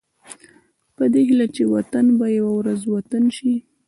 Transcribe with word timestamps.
په 0.95 1.03
دې 1.13 1.21
هيله 1.27 1.47
چې 1.55 1.63
وطن 1.75 2.05
به 2.17 2.27
يوه 2.37 2.51
ورځ 2.59 2.81
وطن 2.95 3.23
شي. 3.37 3.55